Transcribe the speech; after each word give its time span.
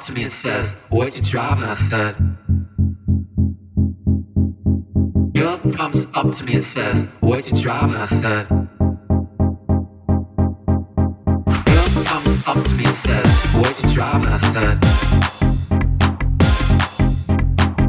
up 0.00 0.06
to 0.06 0.12
me 0.14 0.22
and 0.22 0.32
says, 0.32 0.76
What 0.88 1.14
you 1.14 1.20
driving? 1.20 1.64
I 1.64 1.74
said, 1.74 2.16
Girl 5.34 5.58
comes 5.74 6.06
up 6.14 6.32
to 6.36 6.44
me 6.44 6.54
and 6.54 6.64
says, 6.64 7.06
What 7.20 7.46
you 7.46 7.54
driving? 7.54 7.96
I 7.96 8.06
said, 8.06 8.48
Girl 11.68 11.88
comes 12.06 12.46
up 12.46 12.64
to 12.64 12.74
me 12.76 12.84
and 12.86 12.94
says, 12.94 13.28
What 13.52 13.82
you 13.82 13.92
driving? 13.94 14.28
I 14.28 14.38
said, 14.38 14.80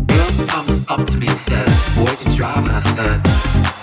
Girl 0.08 0.48
comes 0.48 0.86
up 0.90 1.08
to 1.08 1.18
me 1.18 1.28
and 1.28 1.38
says, 1.38 1.96
What 1.96 2.26
you 2.26 2.36
driving? 2.36 2.72
I 2.72 2.80
said, 2.80 3.81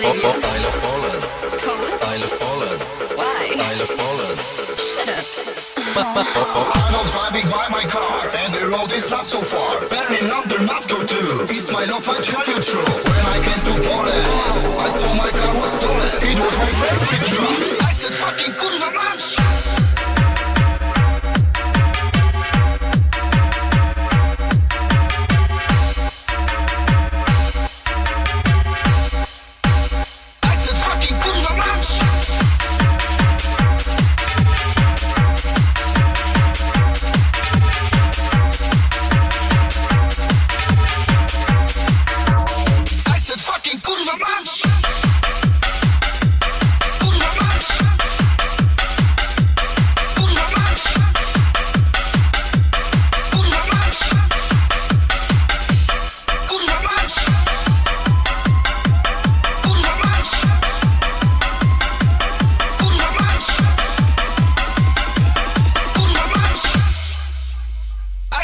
don't 0.00 0.16
believe 0.16 0.24
you. 0.24 0.48
Isle 0.50 0.66
of 0.66 0.76
Poland, 0.80 1.22
Poland? 1.60 1.98
Isle 2.12 2.24
of 2.24 2.32
Poland, 2.40 2.80
Why? 3.20 3.42
Isle 3.70 3.82
of 3.84 3.90
Poland. 4.00 4.38
Shut 4.80 5.08
up. 5.12 5.60
I'm 5.96 6.92
not 6.92 7.06
driving 7.10 7.48
by 7.50 7.68
my 7.68 7.84
car, 7.84 8.30
and 8.40 8.54
the 8.54 8.68
road 8.68 8.92
is 8.92 9.10
not 9.10 9.26
so 9.26 9.40
far. 9.40 9.80
Berlin, 9.90 10.28
London, 10.28 10.64
Moscow 10.66 11.04
too. 11.04 11.46
It's 11.50 11.70
my 11.70 11.84
love, 11.84 12.08
I 12.08 12.20
tell 12.20 12.44
you 12.46 12.58
true. 12.62 12.84
When 12.84 13.26
I 13.34 13.38
came 13.44 13.62
to 13.68 13.74
Poland, 13.88 14.26
I 14.80 14.88
saw 14.88 15.12
my 15.14 15.30
car 15.30 15.52
was 15.60 15.72
stolen. 15.76 16.10
It 16.30 16.38
was 16.38 16.56
my 16.58 16.70
favorite 16.80 17.26
truck. 17.28 17.58
I 17.88 17.92
said, 17.92 18.14
fucking 18.14 18.54
kurwa 18.54 18.90
mać! 18.94 19.09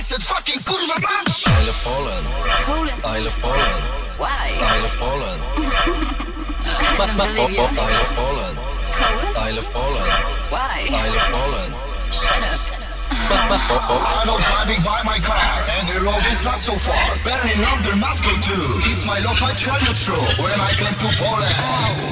Said 0.07 0.23
fucking 0.23 0.63
kurwa 0.63 0.95
mać! 1.03 1.45
Isle 1.51 1.69
of 1.69 1.79
Poland, 1.83 2.27
Poland? 2.63 3.01
Isle 3.17 3.27
of 3.27 3.37
Poland, 3.43 3.83
Why? 4.23 4.47
Isle 4.55 4.85
of 4.87 4.95
Poland, 5.03 5.41
I 6.79 6.95
don't 6.95 7.17
believe 7.19 7.51
you. 7.51 7.67
Isle 7.67 8.03
of 8.07 8.13
Poland, 8.15 8.57
Poland? 8.95 9.35
Isle 9.47 9.59
of 9.59 9.69
Poland, 9.75 10.11
Why? 10.55 10.87
Isle 10.95 11.17
of 11.19 11.27
Poland. 11.35 11.73
Shut 12.15 12.39
up. 12.39 12.63
I'm 13.35 14.27
not 14.31 14.39
driving 14.47 14.79
by 14.87 15.03
my 15.03 15.19
car, 15.19 15.51
and 15.75 15.91
the 15.91 15.99
road 15.99 16.23
is 16.31 16.45
not 16.47 16.63
so 16.63 16.79
far. 16.87 17.03
Berlin, 17.27 17.59
London, 17.67 17.99
Moscow 17.99 18.31
too. 18.47 18.67
It's 18.87 19.03
my 19.03 19.19
love, 19.27 19.43
I 19.43 19.59
tell 19.59 19.81
you 19.83 19.95
true. 19.99 20.23
When 20.39 20.55
I 20.55 20.71
came 20.79 20.95
to 21.03 21.09
Poland, 21.19 21.51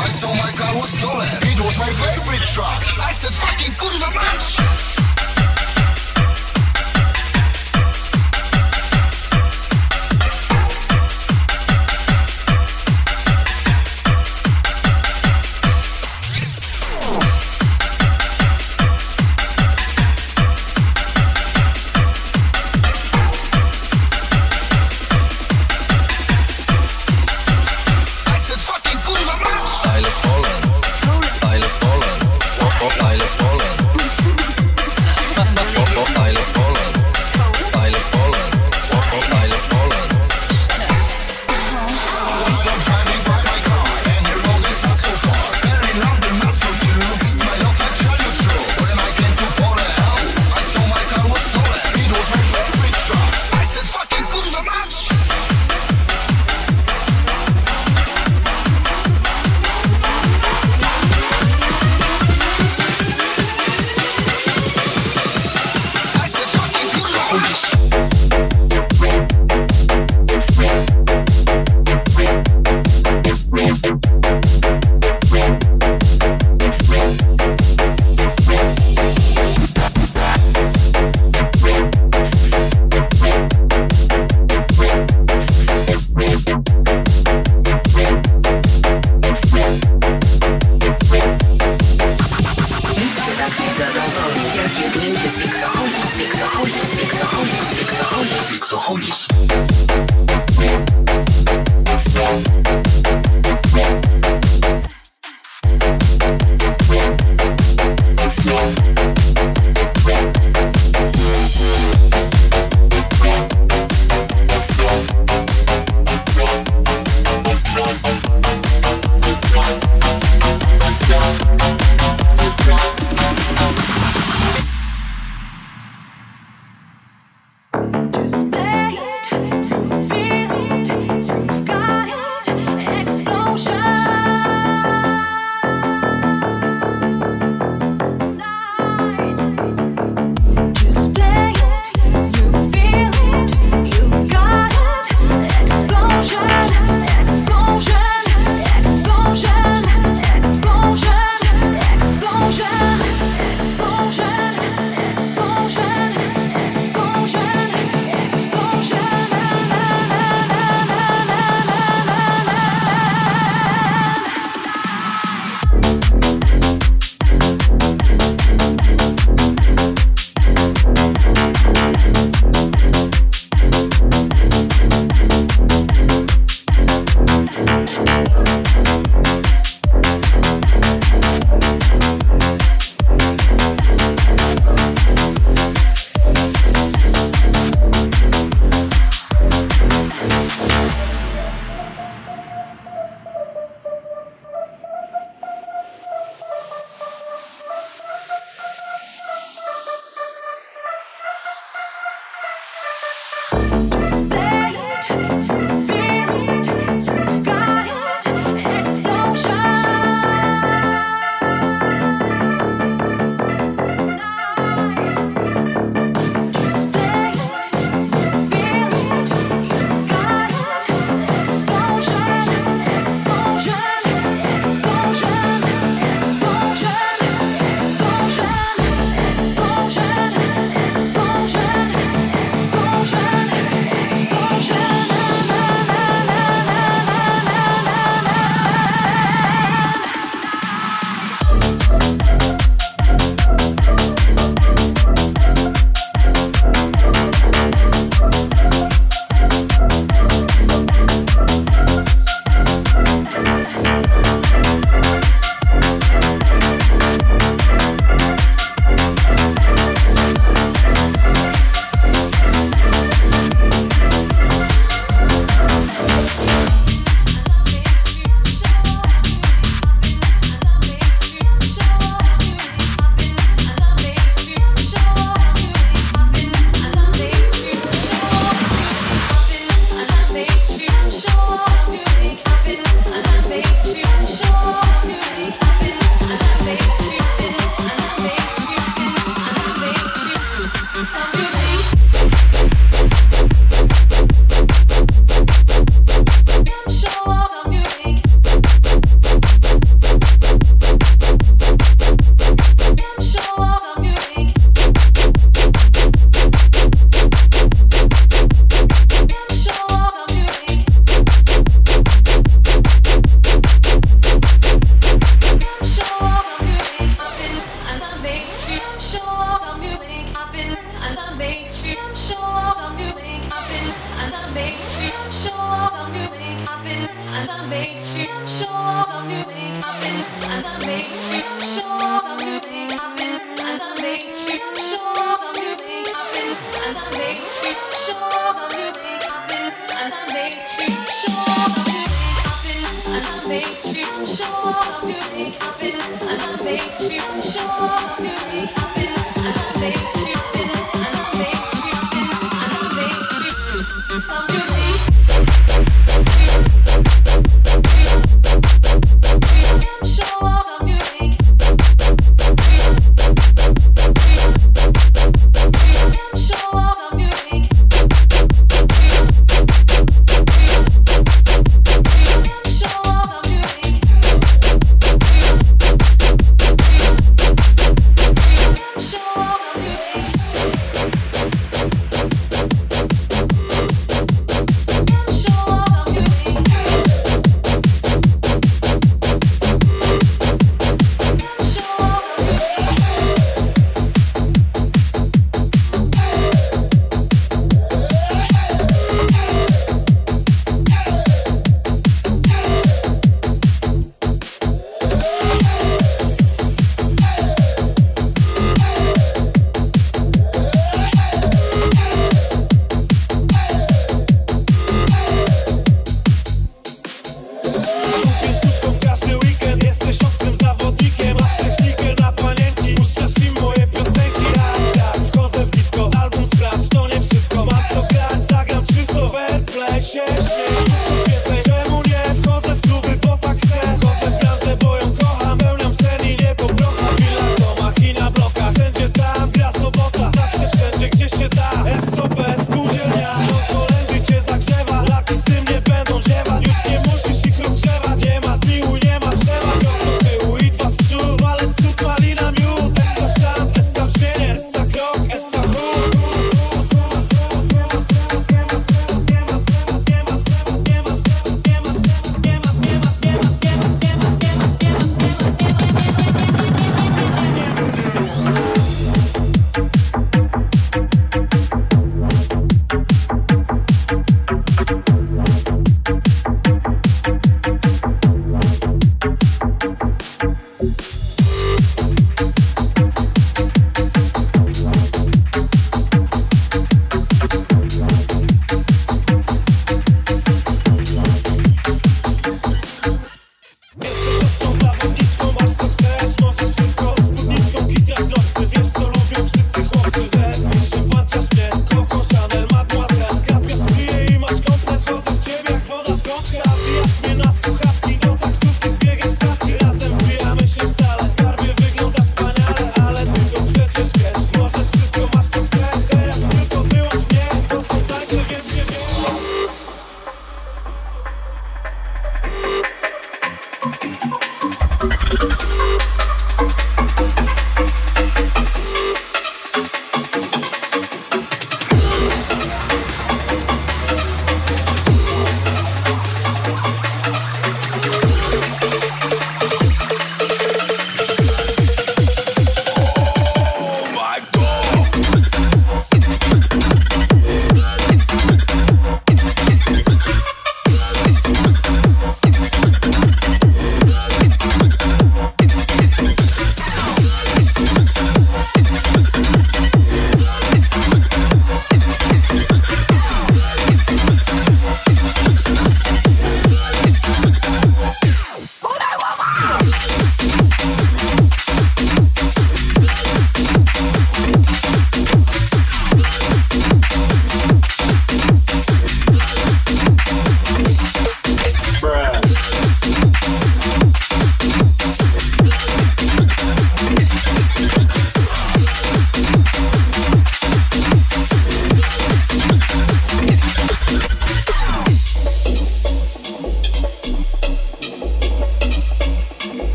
I 0.00 0.08
saw 0.08 0.32
my 0.32 0.52
car 0.56 0.72
was 0.80 0.88
stolen. 0.96 1.28
It 1.44 1.60
was 1.60 1.76
my 1.76 1.92
favorite 1.92 2.46
truck. 2.56 2.80
I 3.04 3.12
said, 3.12 3.36
fucking 3.36 3.76
kurwa 3.76 4.08
mać! 4.16 4.91